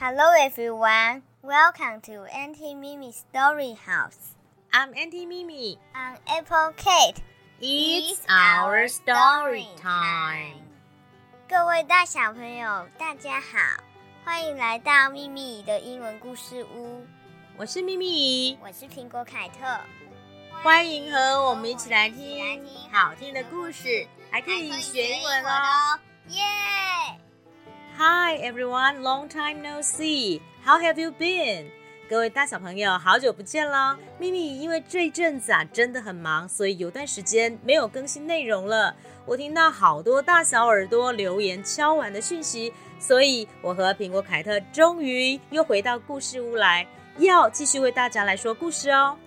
[0.00, 4.36] Hello everyone, welcome to Auntie Mimi Story House.
[4.72, 5.76] I'm Auntie Mimi.
[5.92, 7.20] I'm Apple Kate.
[7.60, 10.62] It's our story time.
[11.48, 13.58] 各位大小朋友，大家好，
[14.24, 17.04] 欢迎来到秘密的英文故事屋。
[17.56, 19.80] 我是咪咪，我是苹果凯特，
[20.62, 25.98] 欢迎和我们一起来听好听的故事，还可以学英文哦。
[26.28, 26.44] 耶
[27.97, 30.41] ！Hi everyone, long time no see.
[30.65, 31.65] How have you been?
[32.09, 33.97] 各位大小朋友，好久不见了。
[34.19, 38.95] 咪咪因为这阵子啊真的很忙，所以有段时间没有更新内容了。
[39.25, 46.85] 我听到好多大小耳朵留言敲完的讯息，所以我和苹果凯特终于又回到故事屋来，
[47.17, 49.17] 要继续为大家来说故事哦。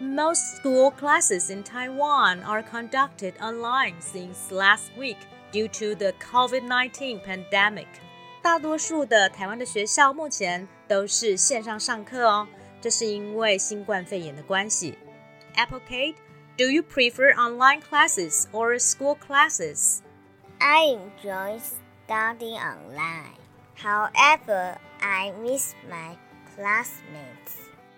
[0.00, 5.16] Most school classes in Taiwan are conducted online since last week
[5.50, 7.86] due to the COVID-19 pandemic.
[8.43, 12.45] 大多数的台湾的学校目前都是线上上课哦，
[12.81, 14.97] 这是因为新冠肺炎的关系。
[15.55, 16.15] Apple Kate,
[16.57, 19.99] do you prefer online classes or school classes?
[20.59, 23.37] I enjoy studying online.
[23.81, 26.17] However, I miss my
[26.53, 27.55] classmates.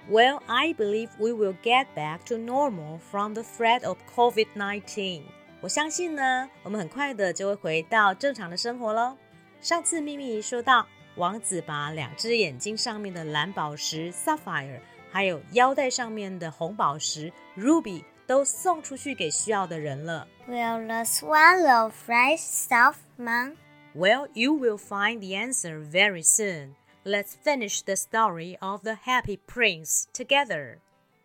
[0.07, 5.23] Well, I believe we will get back to normal from the threat of COVID-19.
[5.61, 9.17] 我相信呢，我们很快的就会回到正常的生活喽。
[9.64, 20.26] 上次秘密说到，王子把两只眼睛上面的蓝宝石 sapphire，还有腰带上面的红宝石 ruby 都送出去给需要的人了。
[20.48, 23.56] Will the swallow fly south, Mom?
[23.94, 26.76] Well, you will find the answer very soon.
[27.04, 30.78] Let's finish the story of the Happy Prince together.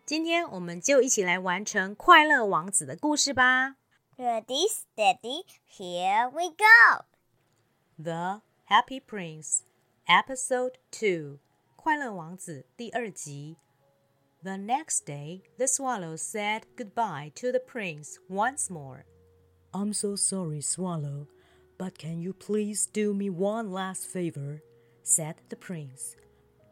[0.04, 3.76] 今天我们就一起来完成快乐王子的故事吧。
[4.16, 7.04] Ready, steady, here we go.
[8.00, 9.62] The Happy Prince,
[10.06, 11.38] Episode 2,
[11.76, 13.56] 快乐王子第二集。
[14.42, 19.06] The next day, the swallow said goodbye to the prince once more.
[19.72, 21.28] I'm so sorry, Swallow,
[21.78, 24.60] but can you please do me one last favor?
[25.02, 26.16] said the prince.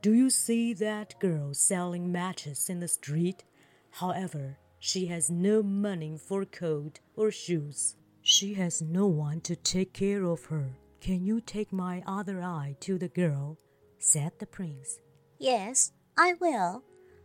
[0.02, 3.44] Do you see that girl selling matches in the street?
[3.92, 7.96] However, she has no money for coat or shoes.
[8.20, 10.76] She has no one to take care of her.
[11.00, 13.58] Can you take my other eye to the girl?
[13.98, 15.00] said the prince.
[15.38, 16.82] Yes, I will.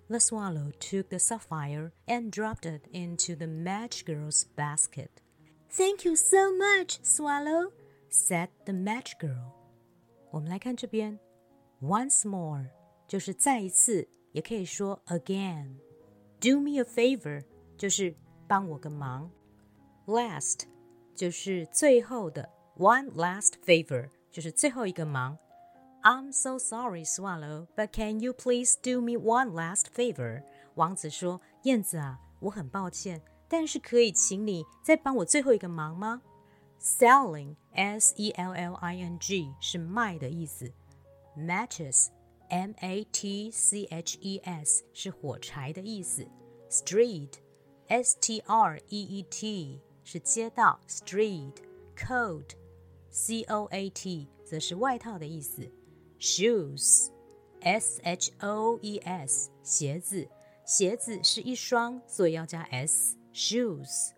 [0.10, 5.22] The swallow took the sapphire and dropped it into the match girl's basket.
[5.72, 7.72] Thank you so much, Swallow,
[8.10, 9.54] said the match girl.
[10.32, 11.20] 我们来看这边，
[11.82, 12.66] once more
[13.08, 17.44] 就是再一次，也可以说 again。Do me a favor
[17.78, 18.16] 就是
[18.48, 19.30] 帮我个忙。
[20.08, 20.62] Last
[21.14, 25.38] 就是最后的 ，one last favor 就是最后一个忙。
[26.02, 30.44] I'm so sorry, Swallow, but can you please do me one last favor？
[30.76, 36.22] 王子说：“燕子啊，我很抱歉，但是可以请你再帮我最后一个忙吗？”
[36.80, 40.72] Selling, S-E-L-L-I-N-G 是卖的意思。
[41.38, 42.08] Matches,
[42.48, 43.54] M-A-T-C-H-E-S
[44.94, 46.26] 是火柴的意思。
[46.70, 47.34] Street,
[47.88, 50.80] S-T-R-E-E-T 是街道。
[50.88, 51.56] Street,
[53.14, 55.70] coat, C-O-A-T 则是外套的意思。
[56.20, 57.10] Shoes,
[57.62, 60.28] S-H-O-E-S 鞋子，
[60.66, 64.12] 鞋子是一双，所以要加 s。Shoes.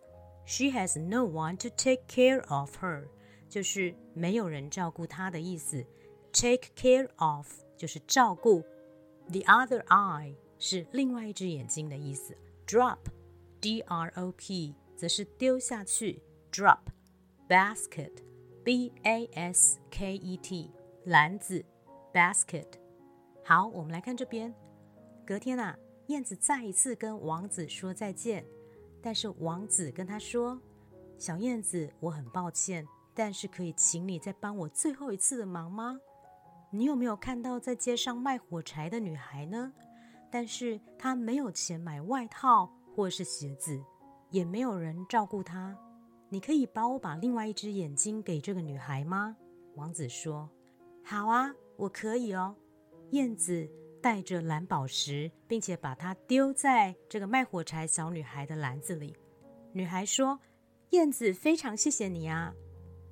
[0.46, 3.08] She has no one to take care of her，
[3.50, 5.86] 就是没有人照顾她的意思。
[6.34, 7.48] Take care of
[7.78, 8.64] 就是照顾。
[9.30, 12.36] The other eye 是另外一只眼睛的意思。
[12.66, 16.22] Drop，D-R-O-P 则是丢下去。
[18.67, 20.71] basket，B-A-S-K-E-T
[21.05, 21.65] 篮子。
[22.13, 22.67] Basket。
[23.45, 24.53] 好，我们来看这边。
[25.25, 25.79] 隔天啊，
[26.09, 28.45] 燕子再一次跟王子说再见。
[29.01, 30.61] 但是王子跟他说
[31.17, 36.01] ：“小燕子，我很抱歉，但是可以请你再帮我最后一次的忙吗？
[36.71, 39.73] 你有没有看到在街上卖火柴的女孩呢？
[40.29, 43.81] 但是她没有钱买外套或是鞋子，
[44.31, 45.79] 也没有人照顾她。
[46.37, 49.35] 你可以帮我把另外一只眼睛给这个女孩吗？”
[49.77, 50.51] 王子说
[51.03, 52.55] ：“好啊，我可以哦。”
[53.13, 53.67] 燕子。
[54.03, 59.17] 带着蓝宝石，并且把它丢在这个卖火柴小女孩的篮子里。
[59.73, 60.39] 女孩说
[60.91, 62.55] ：“燕子，非常谢谢你啊。”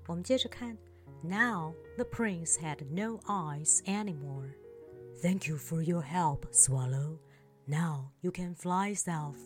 [0.07, 0.77] 我们接着看。
[1.23, 4.53] Now the prince had no eyes anymore.
[5.21, 7.19] Thank you for your help, Swallow.
[7.65, 9.41] Now you can fly south,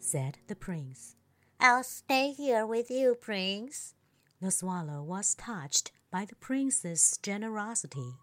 [0.00, 1.12] said the prince.
[1.59, 3.93] I'll stay here with you, prince.
[4.41, 8.17] The swallow was touched by the prince's generosity.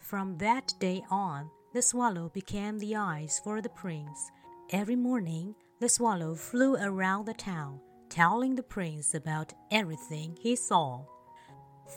[0.00, 4.30] From that day on, the swallow became the eyes for the prince.
[4.72, 11.04] Every morning, the swallow flew around the town, telling the prince about everything he saw.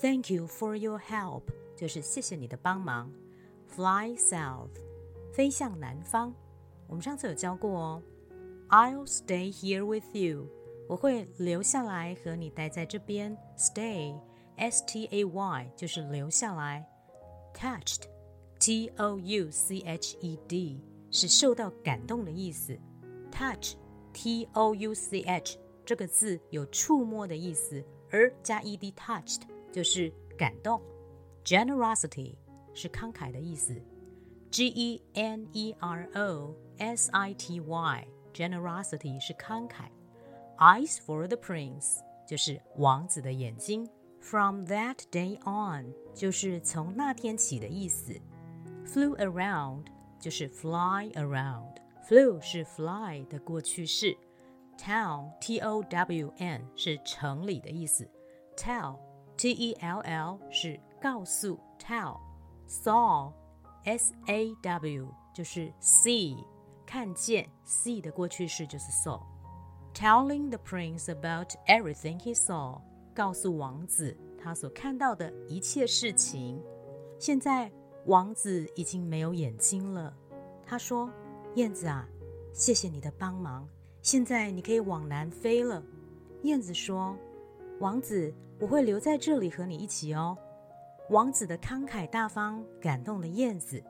[0.02, 3.12] Thank you for your help，就是谢谢你的帮忙。
[3.76, 4.70] Fly south，
[5.34, 6.34] 飞向南方。
[6.88, 8.04] 我们上次有教过哦。
[8.70, 10.50] I'll stay here with you，
[10.89, 13.37] 我会留下来和你待在这边。
[13.57, 16.89] Stay，S T A Y，就是留下来。
[17.55, 20.81] Touched，T O U C H E D，
[21.11, 22.79] 是受到感动的意思。
[23.31, 30.81] Touch，T O U C H，这个字有触摸的意思，而加 e d touched 就是感动。
[31.45, 32.35] Generosity
[32.75, 33.75] 是慷慨的意思。
[34.51, 39.91] G E N E R O S I T Y，generosity 是慷慨。
[40.58, 43.90] Eyes for the prince 就是王子的眼睛。
[44.20, 48.14] From that day on 就是从那天起的意思。
[48.86, 49.86] Flew around
[50.20, 54.16] 就是 fly around，flew 是 fly 的过去式。
[54.78, 58.10] Town T O W N 是城里的意思，
[58.58, 58.98] tell
[59.38, 62.20] T E L L 是告诉，tell
[62.68, 63.32] saw
[63.84, 66.44] S A W 就是 see
[66.86, 69.22] 看见，see 的过去式就是 saw。
[69.99, 72.81] Telling the prince about everything he saw，
[73.13, 76.63] 告诉王子他所看到的一切事情。
[77.19, 77.69] 现在
[78.07, 80.17] 王子已经没有眼睛了，
[80.65, 81.11] 他说
[81.57, 82.09] ：“燕子啊，
[82.53, 83.69] 谢谢你的帮忙。”
[84.01, 85.83] 现在你可以往南飞了，
[86.45, 87.17] 燕子说
[87.81, 90.39] ：“王子，我会留在这里和你一起哦。”
[91.11, 93.83] 王子的慷慨大方感动了燕子。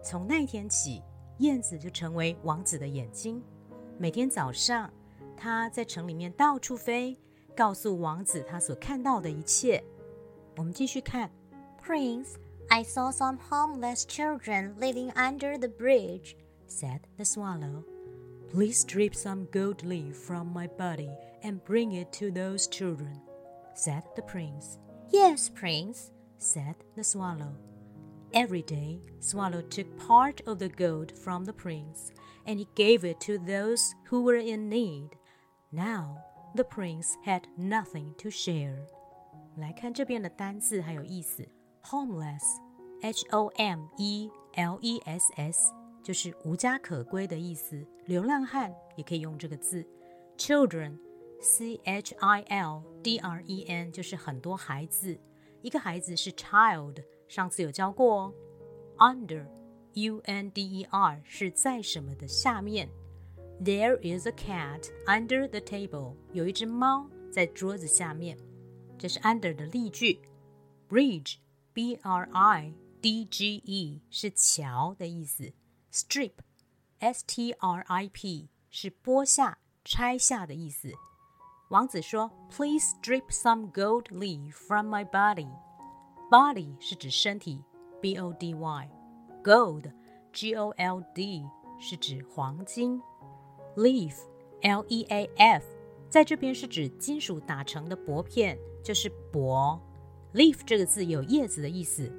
[0.00, 1.02] 从那天起，
[1.38, 3.42] 燕子就成为王子的眼睛。
[3.98, 4.88] 每天早上，
[5.37, 7.17] 他在城里面到处飞，
[7.55, 9.83] 告诉王子他所看到的一切。
[10.57, 11.29] 我们继续看：“
[11.83, 12.35] Prince,
[12.69, 16.35] I saw some homeless children living under the bridge,”
[16.67, 17.83] said the swallow.
[18.51, 21.09] Please strip some gold leaf from my body
[21.41, 23.21] and bring it to those children,
[23.73, 24.77] said the prince.
[25.09, 27.55] Yes, prince, said the swallow.
[28.33, 32.11] Every day, Swallow took part of the gold from the prince,
[32.45, 35.09] and he gave it to those who were in need.
[35.75, 36.17] Now,
[36.55, 38.77] the prince had nothing to share.
[39.57, 41.47] 来看这边的单字还有意思，
[41.83, 45.73] homeless，h o m e l e s s
[46.03, 49.85] 就是无家可归的意思，流浪汉也可以用这个字。
[50.37, 55.19] Children，c h i l d r e n 就是很多孩子，
[55.61, 58.33] 一个孩子是 child，上次有教过哦。
[58.97, 62.89] Under，u n d e r 是在什么的下面。
[63.63, 68.37] There is a cat under the table，有一只猫在桌子下面。
[68.97, 70.19] 这是 under 的例句。
[70.89, 75.53] Bridge，b r i d g e 是桥的意思。
[75.91, 80.91] Strip，s t r i p 是剥下、拆下的意思。
[81.69, 85.49] 王子说：“Please strip some gold leaf from my body。”
[86.29, 87.63] Body 是指身体，
[88.01, 91.45] b o d y。Gold，g o l d
[91.79, 93.01] 是指黄金。
[93.76, 95.64] Leaf，l e a f
[96.08, 99.78] 在这边是指金属打成的薄片，就是薄。
[100.32, 102.10] Leaf 这个字有叶子的意思，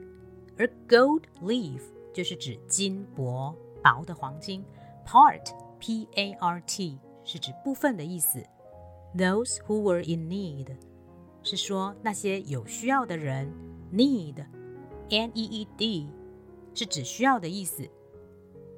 [0.58, 1.82] 而 gold leaf
[2.14, 3.56] 就是指金箔。
[3.84, 4.64] 薄的黄金
[5.06, 8.44] ，part p a r t 是指部分的意思。
[9.16, 10.68] Those who were in need
[11.42, 13.52] 是说那些有需要的人。
[13.94, 14.46] Need
[15.10, 16.10] n e e d
[16.76, 17.88] 是指需要的意思。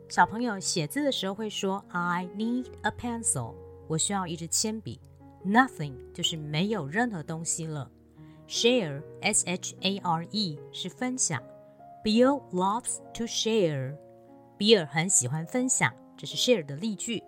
[0.10, 3.54] 小朋友写字的时候会说 I need a pencil，
[3.88, 5.00] 我需要一支铅笔。
[5.46, 7.92] Nothing 就是没有任何东西了。
[8.48, 11.40] Share s h a r e 是分享。
[12.04, 13.96] Bill loves to share。
[14.58, 17.24] 比尔很喜欢分享，这是 share 的例句。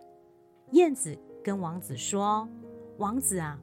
[0.72, 2.50] 燕子跟王子说
[2.98, 3.60] ：“王子啊，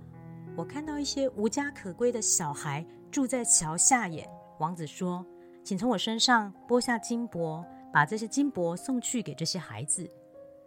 [0.56, 5.26] 我看到一些无家可归的小孩住在桥下耶。”王子说
[5.64, 10.09] ：“请从我身上剥下金箔，把这些金箔送去给这些孩子。”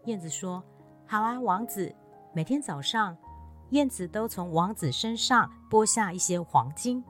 [0.07, 1.95] 燕子说：“好啊，王子。”
[2.35, 3.17] 每天早上，
[3.71, 7.03] 燕子都从王子身上剥下一些黄金。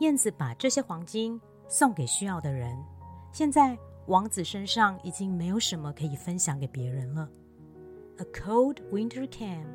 [0.00, 2.76] 燕子把这些黄金送给需要的人。
[3.32, 3.78] 现在。
[4.08, 7.28] 王子身上已经没有什么可以分享给别人了。
[8.16, 9.66] A cold winter came,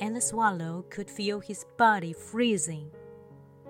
[0.00, 2.88] and the swallow could feel his body freezing.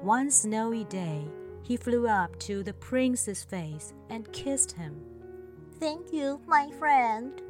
[0.02, 1.28] One snowy day,
[1.62, 4.94] he flew up to the prince's face and kissed him.
[5.81, 7.41] Thank you, my friend.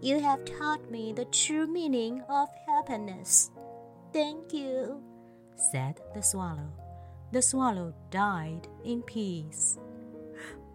[0.00, 3.50] You have taught me the true meaning of happiness.
[4.12, 5.02] Thank you,
[5.72, 6.70] said the swallow.
[7.32, 9.76] The swallow died in peace.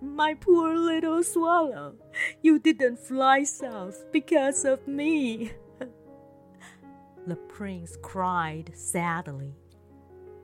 [0.01, 1.95] My poor little swallow,
[2.41, 5.53] you didn't fly south because of me.
[7.27, 9.55] the prince cried sadly.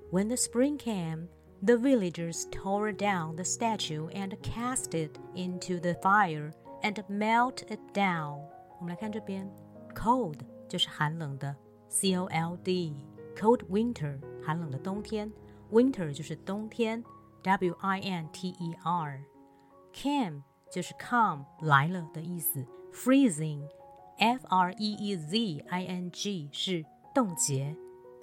[0.09, 1.27] When the spring came,
[1.61, 7.80] the villagers tore down the statue and cast it into the fire and melt it
[7.92, 8.40] down.
[8.78, 9.50] 我们来看这边，
[9.94, 11.54] cold 就是寒冷的，
[11.88, 15.32] c o l d，cold winter 寒冷的冬天，
[15.70, 17.02] winter 就是冬天，
[17.42, 26.50] w i n t e r。came 就是 come 来了的意思，freezing，f r e e z i n g
[26.52, 26.84] 是
[27.14, 27.74] 冻结、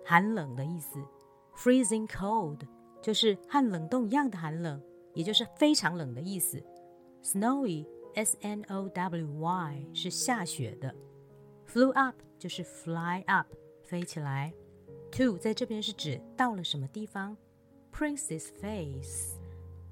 [0.05, 0.99] 寒冷的意思，
[1.57, 2.59] freezing cold
[3.01, 4.79] 就是和冷冻一样的寒冷，
[5.15, 6.63] 也就是非常冷的意思
[8.17, 10.93] ，snowy，s n o w y 是下雪的，
[11.67, 13.47] flew up 就是 fly up
[13.83, 14.53] 飞起来，
[15.11, 17.37] to 在这边是指到了什么地方，
[17.91, 19.39] princess face。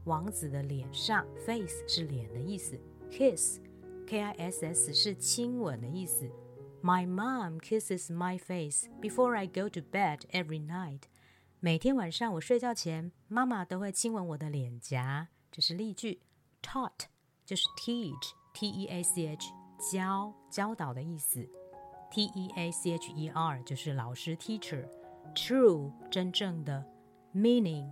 [0.05, 2.79] 王子的脸上，face 是脸的意思，
[3.12, 6.29] kiss，k i s s 是亲吻的意思。
[6.81, 11.01] My mom kisses my face before I go to bed every night。
[11.60, 15.27] 每天晚上我睡觉前，妈妈都会亲吻我的脸颊。
[15.51, 16.21] 这是例句。
[16.63, 17.05] Taught
[17.46, 19.52] 就是 teach，t e a c h
[19.92, 21.48] 教教导的意思。
[22.10, 24.84] T e a c h e r 就是老师 teacher。
[25.34, 26.84] True 真正的。
[27.34, 27.90] Meaning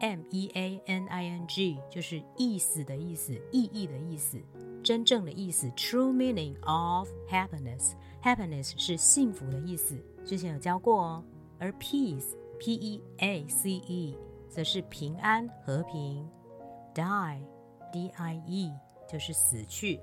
[0.00, 4.42] M E A N I N G 就是意思的意思，意义的意思，
[4.82, 5.68] 真正的意思。
[5.70, 11.24] True meaning of happiness，happiness 是幸福的意思，之前有教过哦。
[11.60, 14.18] 而 peace，P E A C E
[14.48, 16.28] 则是平安、和平。
[16.94, 17.40] die
[18.17, 18.71] I E
[19.07, 19.99] 就是死去、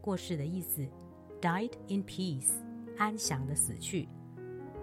[0.00, 0.86] 过世的意思。
[1.40, 2.52] Died in peace，
[2.96, 4.08] 安详的死去。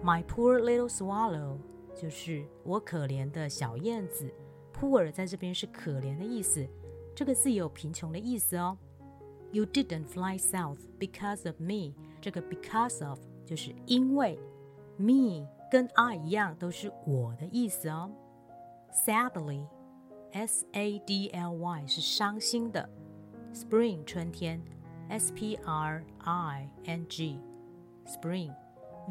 [0.02, 1.58] My poor little swallow
[1.94, 4.32] 就是我可怜的小燕子。
[4.72, 6.66] Poor 在这边是可怜的意思，
[7.14, 8.78] 这个字有贫穷的意思哦。
[9.50, 14.38] You didn't fly south because of me，这个 because of 就是因为
[14.96, 18.10] me 跟 I 一样都是我的意思哦。
[20.31, 22.89] S A D L Y 是伤心的。
[23.53, 24.61] Spring 春天
[25.09, 28.53] ，S P R I N G，Spring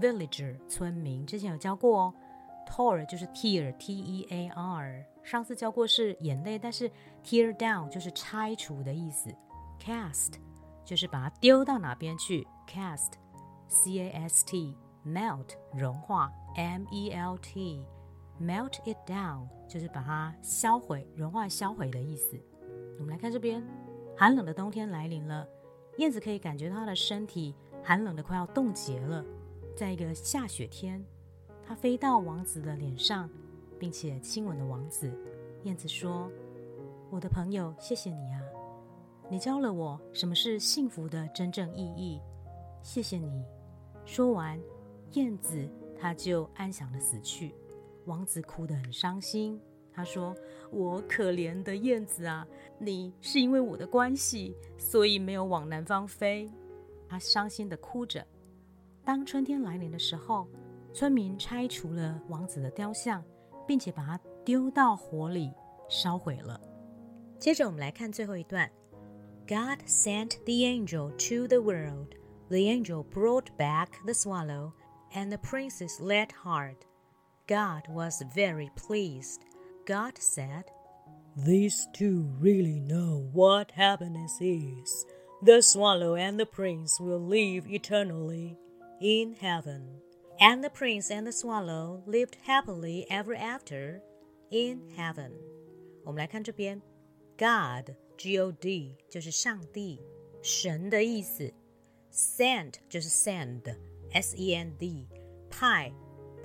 [0.00, 2.14] villager 村民，之前有教过哦。
[2.68, 5.04] Tear 就是 tear，T E A R。
[5.22, 6.90] 上次教过是眼泪，但是
[7.24, 9.34] tear down 就是拆除的意思。
[9.80, 10.34] Cast
[10.84, 12.46] 就是把它丢到哪边去。
[12.68, 17.84] Cast，C A S T，melt 融化，M E L T
[18.40, 22.38] Melt it down 就是把它销毁、融化、销毁的意思。
[22.98, 23.62] 我们来看这边，
[24.16, 25.48] 寒冷的冬天来临了，
[25.98, 29.24] 燕子可以感觉到它的身体寒冷的快要冻结了。
[29.76, 31.04] 在一个下雪天。
[31.68, 33.28] 它飞到王子的脸上，
[33.76, 35.10] 并且亲吻了王子。
[35.64, 36.30] 燕子说
[37.10, 38.40] ：“我的朋友，谢谢你啊！
[39.28, 42.20] 你教了我什么是幸福的真正意义。
[42.82, 43.44] 谢谢你。”
[44.06, 44.60] 说完，
[45.14, 47.52] 燕子它就安详的死去。
[48.06, 49.60] 王子哭得很伤心。
[49.92, 50.34] 他说
[50.72, 52.46] ：“我可怜的燕子啊，
[52.78, 56.50] 你是因为我的关系，所以没有往南方飞。”
[57.08, 58.26] 他伤心的哭着。
[59.04, 60.48] 当春天来临的时候。
[60.94, 63.22] 村民拆除了王子的雕像，
[63.66, 65.52] 并且把它丢到火里
[65.90, 66.58] 烧毁了。
[67.38, 68.66] 接着我们来看最后一段
[69.46, 72.14] ：God sent the angel to the world.
[72.48, 74.72] The angel brought back the swallow
[75.12, 76.76] and the princess let heart.
[77.47, 79.41] God was very pleased.
[79.85, 80.65] God said,
[81.35, 85.05] These two really know what happiness is.
[85.43, 88.57] The swallow and the prince will live eternally
[89.01, 90.01] in heaven.
[90.39, 94.01] And the prince and the swallow lived happily ever after
[94.51, 95.31] in heaven。
[96.03, 96.81] 我们来看这边，
[97.37, 99.99] God，G O D 就是上帝、
[100.41, 101.51] 神的意思；
[102.11, 105.07] send 就是 send，S E N D，
[105.49, 105.91] 派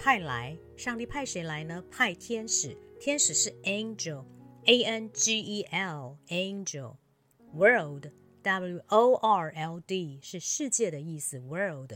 [0.03, 1.83] 派来，上帝派谁来呢？
[1.91, 6.95] 派天使，天使是 angel，A N G E L，angel。
[7.53, 11.91] World，W O R L D 是世界的意思 world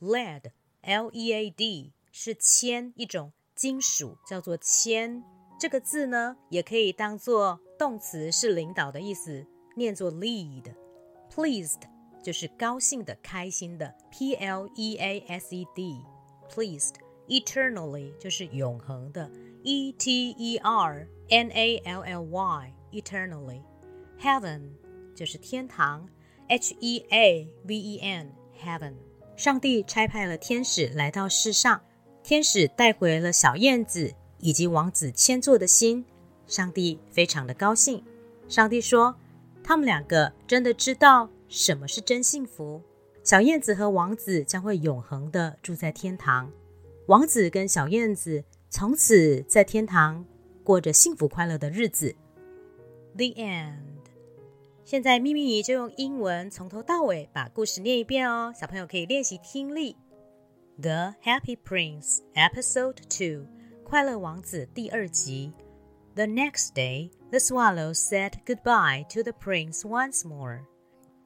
[0.00, 0.50] lead
[0.82, 5.24] l e a d 是铅一种金属，叫做铅。
[5.58, 9.46] 这个字呢，也可以当做动词，是领导的意思，
[9.76, 10.74] 念作 lead。
[11.34, 11.80] Pleased
[12.22, 16.04] 就是高兴的、开心的，p l e a s e d
[16.50, 17.05] pleased。
[17.28, 19.30] Eternally 就是永恒的
[19.62, 23.62] ，E T E R N A L L Y eternally。
[24.20, 24.70] Heaven
[25.14, 26.08] 就是天堂
[26.48, 28.94] ，H E A V E N heaven。
[29.36, 31.82] 上帝差派了天使来到世上，
[32.22, 36.04] 天使带回了小燕子以及王子千座的心。
[36.46, 38.04] 上帝非常的高兴。
[38.48, 39.16] 上帝说，
[39.64, 42.80] 他们两个真的知道什么是真幸福。
[43.24, 46.52] 小燕子和王子将会永恒的住在天堂。
[47.07, 50.25] 王子跟小燕子从此在天堂
[50.63, 52.15] 过着幸福快乐的日子。
[53.15, 53.77] The end。
[54.85, 59.95] 现在咪咪姨就用英文从头到尾把故事念一遍哦，小朋友可以练习听力。
[60.81, 63.47] The Happy Prince Episode Two，
[63.83, 65.53] 快乐王子第二集。
[66.15, 70.63] The next day, the swallow said goodbye to the prince once more.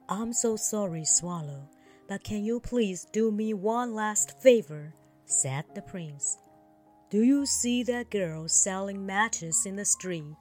[0.06, 1.68] I'm so sorry, Swallow,
[2.06, 4.92] but can you please do me one last favor?
[5.31, 6.37] Said the prince.
[7.09, 10.37] Do you see that girl selling matches in the street?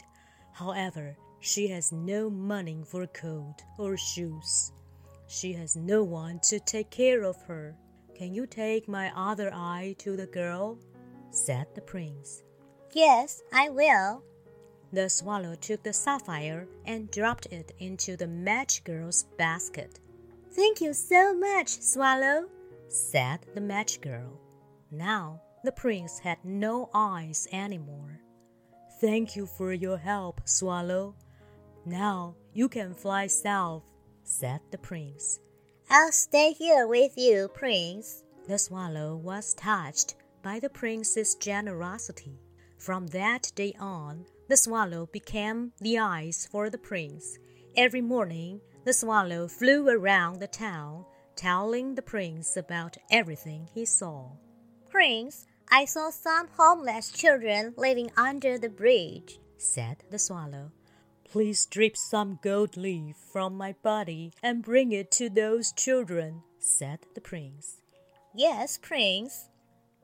[0.53, 4.73] However, she has no money for a coat or shoes.
[5.27, 7.77] She has no one to take care of her.
[8.15, 10.79] Can you take my other eye to the girl?
[11.31, 12.43] said the prince.
[12.93, 14.25] Yes, I will.
[14.93, 20.01] The swallow took the sapphire and dropped it into the match girl's basket.
[20.51, 22.49] Thank you so much, Swallow,
[22.89, 24.41] said the match girl.
[24.91, 28.21] Now the prince had no eyes anymore.
[29.01, 31.15] Thank you for your help, Swallow.
[31.87, 33.85] Now you can fly south,
[34.25, 35.41] said the prince.
[35.89, 38.23] I'll stay here with you, Prince.
[38.47, 42.39] The swallow was touched by the prince's generosity.
[42.79, 47.39] From that day on, the swallow became the eyes for the prince.
[47.77, 51.05] Every morning, the swallow flew around the town,
[51.37, 54.31] telling the prince about everything he saw.
[55.01, 60.73] Prince, I saw some homeless children living under the bridge, said the swallow.
[61.25, 66.99] Please strip some gold leaf from my body and bring it to those children, said
[67.15, 67.81] the prince.
[68.35, 69.49] Yes, Prince.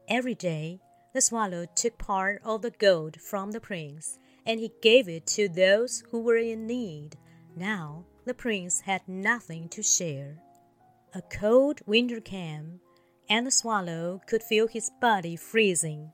[0.09, 0.81] Every day,
[1.13, 5.47] the swallow took part of the gold from the prince and he gave it to
[5.47, 7.19] those who were in need.
[7.55, 10.39] Now the prince had nothing to share.
[11.13, 12.81] A cold winter came,
[13.29, 16.13] and the swallow could feel his body freezing.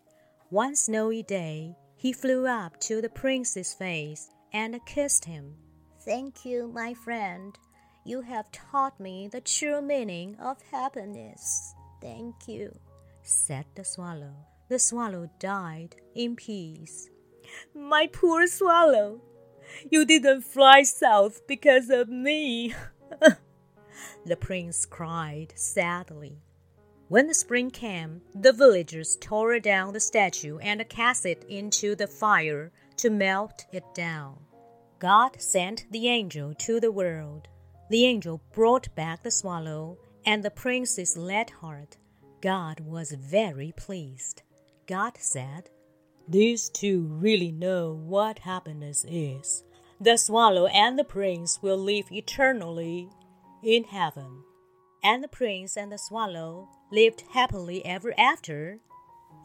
[0.51, 5.55] One snowy day, he flew up to the prince's face and kissed him.
[6.05, 7.57] Thank you, my friend.
[8.05, 11.75] You have taught me the true meaning of happiness.
[12.01, 12.77] Thank you,
[13.22, 14.35] said the swallow.
[14.68, 17.09] The swallow died in peace.
[17.75, 19.20] My poor swallow,
[19.90, 22.75] you didn't fly south because of me.
[24.27, 26.38] the prince cried sadly.
[27.12, 32.07] When the spring came, the villagers tore down the statue and cast it into the
[32.07, 34.38] fire to melt it down.
[34.98, 37.48] God sent the angel to the world.
[37.90, 41.98] The angel brought back the swallow and the prince's glad heart.
[42.40, 44.40] God was very pleased.
[44.87, 45.68] God said,
[46.27, 49.64] these two really know what happiness is.
[50.01, 53.11] The swallow and the prince will live eternally
[53.62, 54.44] in heaven
[55.03, 58.80] And the prince and the swallow lived happily ever after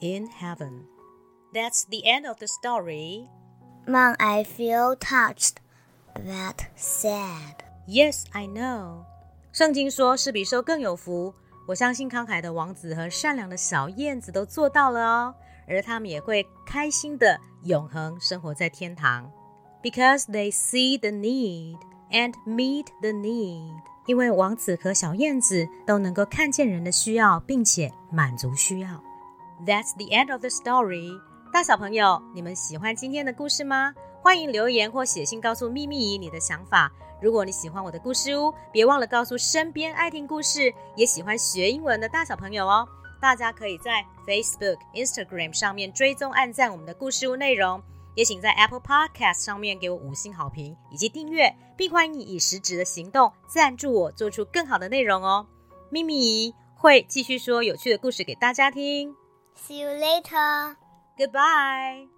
[0.01, 0.87] in heaven.
[1.53, 3.29] That's the end of the story.
[3.87, 5.57] Mom, I feel touched,
[6.15, 7.63] but sad.
[7.87, 9.05] Yes, I know.
[9.53, 11.35] 圣经说，是比受更有福。
[11.69, 15.35] 我相信慷慨的王子和善良的小燕子都做到了哦。
[15.69, 19.31] 而他们也会开心的永恒生活在天堂，
[19.81, 21.79] because they see the need
[22.11, 23.81] and meet the need。
[24.08, 28.90] 因为王子和小燕子都能够看见人的需要，并且满足需要。
[29.66, 31.22] That's the end of the story。
[31.54, 33.94] 大小朋友，你们喜欢今天的故事吗？
[34.22, 36.92] 欢迎留言或写信告诉秘密姨你的想法。
[37.22, 42.88] 如果你喜欢我的故事屋，别忘了告诉身边爱听故事也喜欢学英文的大小朋友哦。
[43.20, 47.82] 大家可以在 Facebook、Instagram 上面追踪、按赞我们的故事屋内容，
[48.18, 55.46] 也请在 Apple Podcast 上面给我五星好评以及订阅，并欢迎你以实质的行动赞助我，做出更好的内容哦。
[55.92, 59.16] 咪咪会继续说有趣的故事给大家听。
[59.56, 60.76] See you later.
[61.16, 62.17] Goodbye.